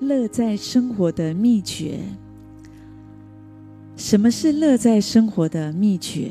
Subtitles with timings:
[0.00, 1.98] 乐在生活的秘诀。
[3.96, 6.30] 什么是乐在生活的秘诀？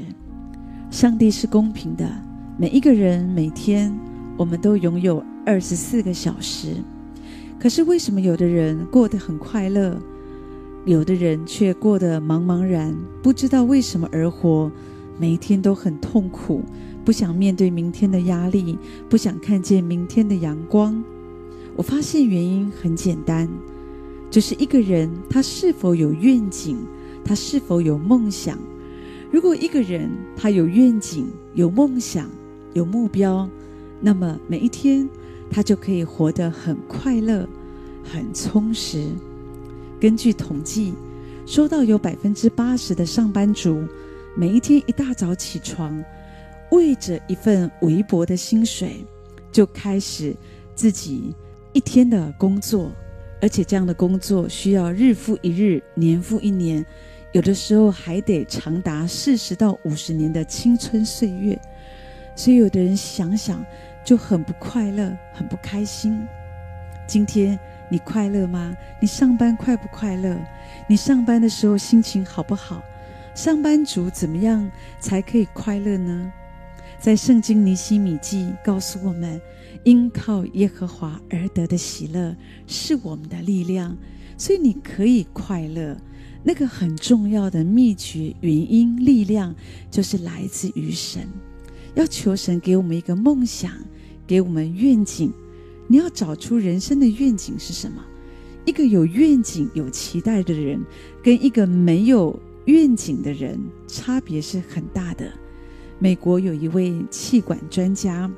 [0.90, 2.10] 上帝是公平的，
[2.58, 3.96] 每一个人每天
[4.36, 6.78] 我们都拥有二十四个小时。
[7.60, 9.96] 可是为什么有的人过得很快乐，
[10.86, 14.72] 有的人却过得茫茫然，不知道为什么而活，
[15.20, 16.64] 每一天都很痛苦，
[17.06, 21.04] 不想面对明天的压力，不想看见明天的阳光？
[21.80, 23.48] 我发现原因很简单，
[24.30, 26.78] 就是一个人他是否有愿景，
[27.24, 28.60] 他是否有梦想。
[29.32, 32.30] 如果一个人他有愿景、有梦想、
[32.74, 33.50] 有目标，
[34.02, 35.08] 那么每一天，
[35.50, 37.48] 他就可以活得很快乐、
[38.04, 39.08] 很充实。
[40.02, 40.94] 根据统计，
[41.46, 43.82] 说到有百分之八十的上班族，
[44.36, 45.98] 每一天一大早起床，
[46.72, 49.06] 为着一份微薄的薪水，
[49.50, 50.36] 就开始
[50.76, 51.34] 自己
[51.74, 52.92] 一天的工作，
[53.42, 56.86] 而且这样的工作需要日复一日、年复一年，
[57.32, 61.60] 有的时候还得长达四十到五十年的青春岁月。
[62.36, 63.66] 所以，有的人想想。
[64.02, 66.26] 就很不快乐，很不开心。
[67.06, 68.76] 今天你快乐吗？
[69.00, 70.36] 你上班快不快乐？
[70.88, 72.82] 你上班的时候心情好不好？
[73.36, 76.34] 上班族怎么样才可以快乐呢？
[77.02, 79.42] 在圣经尼希米记告诉我们，
[79.84, 82.36] 因靠耶和华而得的喜乐
[82.68, 83.98] 是我们的力量，
[84.38, 85.98] 所以你可以快乐。
[86.44, 89.56] 那个很重要的秘诀、原因、力量，
[89.90, 91.28] 就是来自于神。
[91.96, 93.72] 要求神给我们一个梦想。
[94.28, 95.34] 给我们愿景，
[95.88, 98.06] 你要找出人生的愿景是什么？
[98.64, 100.80] 一个有愿景、有期待的人，
[101.24, 105.34] 跟一个没有愿景的人，差别是很大的。
[106.00, 108.32] 美国有一位气管专家，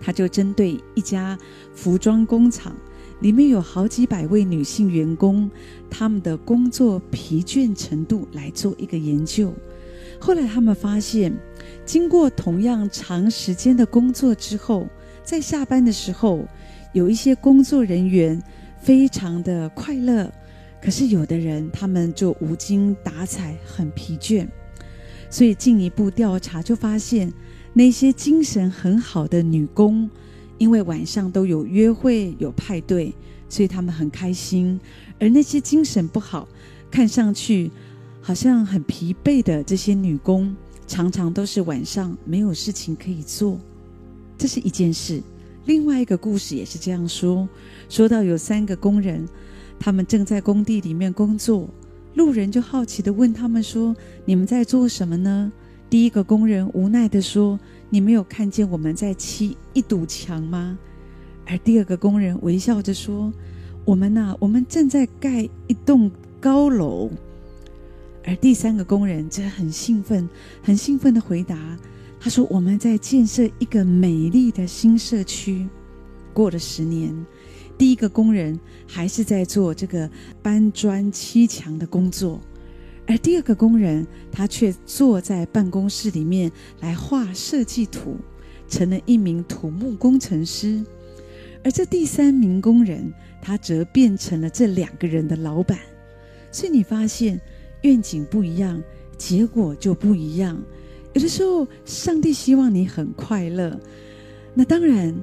[0.00, 1.38] 他就针对一家
[1.72, 2.74] 服装工厂，
[3.20, 5.48] 里面有好几百位女性员工，
[5.88, 9.54] 他们的工作疲倦程度来做一个研究。
[10.18, 11.32] 后来他们发现，
[11.86, 14.88] 经过同样长时间的工作之后，
[15.22, 16.44] 在下班的时候，
[16.92, 18.42] 有一些工作人员
[18.80, 20.28] 非常的快乐，
[20.82, 24.48] 可是有的人他们就无精打采，很疲倦。
[25.30, 27.32] 所以进一步调查就发现，
[27.72, 30.10] 那些精神很好的女工，
[30.58, 33.14] 因为晚上都有约会、有派对，
[33.48, 34.78] 所以他们很开心；
[35.20, 36.48] 而那些精神不好、
[36.90, 37.70] 看上去
[38.20, 40.54] 好像很疲惫的这些女工，
[40.86, 43.58] 常常都是晚上没有事情可以做。
[44.36, 45.22] 这是一件事，
[45.66, 47.48] 另外一个故事也是这样说：
[47.88, 49.28] 说到有三个工人，
[49.78, 51.68] 他们正在工地里面工作，
[52.14, 53.94] 路人就好奇地问他们说
[54.24, 55.52] ：“你们在做什么呢？”
[55.88, 57.58] 第一个工人无奈地说
[57.90, 60.78] ：“你没有看见我们在砌一堵墙吗？”
[61.46, 63.32] 而第二个工人微笑着说
[63.84, 66.10] ：“我们呐，我们正在盖一栋
[66.40, 67.10] 高楼。”
[68.24, 70.28] 而第三个工人则很兴奋，
[70.62, 71.76] 很兴奋地回答。
[72.20, 75.66] 他说：“我们在建设一个美丽的新社区。”
[76.32, 77.14] 过了十年，
[77.80, 80.06] 第一个工人还是在做这个
[80.42, 82.38] 搬砖砌墙的工作，
[83.06, 88.18] 而第二个工人他却坐在办公室里面来画设计图，
[88.68, 90.84] 成了一名土木工程师。
[91.64, 95.78] 而这第三名工人，他则变成了这两个人的老板。
[96.52, 97.40] 所以你发现，
[97.80, 98.78] 愿景不一样，
[99.16, 100.62] 结果就不一样。
[101.14, 103.80] 有的时候，上帝希望你很快乐。
[104.52, 105.14] 那当然，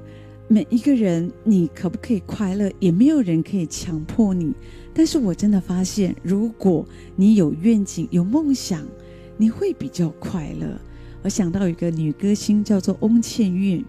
[0.50, 4.54] 每一个人你可不可以快乐，也没有人可以强迫你。
[4.94, 8.88] 但是我真的发现，如果你有愿景、有梦想，
[9.36, 10.80] 你会比较快乐。
[11.22, 13.84] 我想到一个女歌星叫做翁倩玉，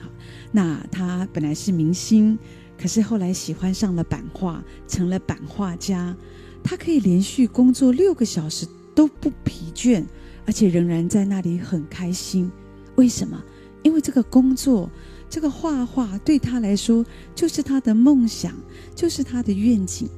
[0.00, 0.08] 好，
[0.52, 2.38] 那她本来是明星，
[2.80, 6.16] 可是后来喜欢上了版画，成了版画家。
[6.62, 10.04] 她可以连续工作六个小时都不疲倦。
[10.46, 12.52] 而且仍然在那里很开心，
[12.96, 13.42] 为什么？
[13.82, 14.90] 因为这个工作，
[15.34, 18.54] 这个画画对他来说就是他的梦想，
[18.94, 20.08] 就是他的愿景。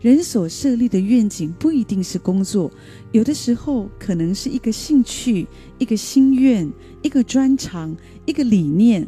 [0.00, 2.68] 人所设立的愿景不一定是工作，
[3.12, 5.46] 有的时候可能是一个兴趣、
[5.78, 6.68] 一个心愿、
[7.00, 9.06] 一个专长、一个理念。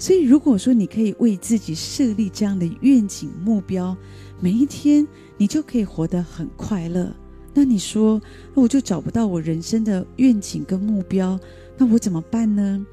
[0.00, 3.96] 所以，如果说你可以为自己设立这样的愿景目标，
[4.40, 5.06] 每一天
[5.36, 7.14] 你就可以活得很快乐。
[7.54, 8.20] 那你说，
[8.52, 11.38] 那我就找不到我人生的愿景跟目标，
[11.76, 12.84] 那我怎么办呢？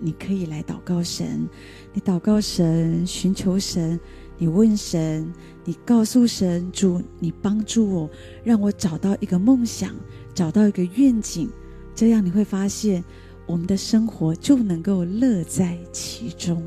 [0.00, 1.48] 你可以来祷告神，
[1.92, 3.98] 你祷告神，寻求神，
[4.38, 5.32] 你问神，
[5.64, 8.10] 你告诉神，主，你帮助我，
[8.44, 9.94] 让我找到一个梦想，
[10.34, 11.48] 找到一个愿景，
[11.94, 13.04] 这样你会发现，
[13.46, 16.62] 我们的生活就能够乐在其中。